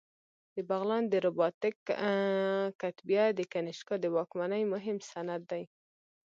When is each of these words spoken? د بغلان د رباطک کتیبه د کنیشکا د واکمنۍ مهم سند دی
د 0.55 0.57
بغلان 0.69 1.03
د 1.09 1.13
رباطک 1.25 1.75
کتیبه 2.81 3.23
د 3.33 3.39
کنیشکا 3.53 3.95
د 4.01 4.05
واکمنۍ 4.15 4.63
مهم 4.73 4.97
سند 5.11 5.41
دی 5.51 5.63